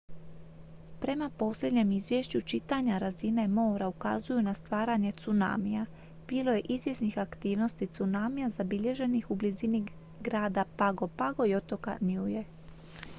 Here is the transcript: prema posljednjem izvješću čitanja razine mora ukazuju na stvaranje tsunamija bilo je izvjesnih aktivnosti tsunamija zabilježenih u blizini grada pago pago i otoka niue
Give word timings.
prema 1.01 1.29
posljednjem 1.39 1.91
izvješću 1.91 2.41
čitanja 2.41 2.97
razine 2.97 3.47
mora 3.47 3.87
ukazuju 3.87 4.41
na 4.41 4.53
stvaranje 4.53 5.11
tsunamija 5.11 5.85
bilo 6.27 6.51
je 6.53 6.61
izvjesnih 6.69 7.17
aktivnosti 7.17 7.87
tsunamija 7.87 8.49
zabilježenih 8.49 9.31
u 9.31 9.35
blizini 9.35 9.85
grada 10.21 10.65
pago 10.77 11.07
pago 11.07 11.45
i 11.45 11.55
otoka 11.55 11.97
niue 12.01 12.43